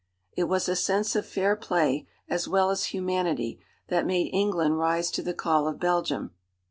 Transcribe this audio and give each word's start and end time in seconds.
It 0.35 0.45
was 0.45 0.67
a 0.67 0.75
sense 0.75 1.15
of 1.15 1.27
fair 1.27 1.55
play, 1.55 2.07
as 2.27 2.47
well 2.47 2.71
as 2.71 2.85
humanity, 2.85 3.59
that 3.89 4.03
made 4.03 4.33
England 4.33 4.79
rise 4.79 5.11
to 5.11 5.21
the 5.21 5.35
call 5.35 5.67
of 5.67 5.79
Belgium. 5.79 6.31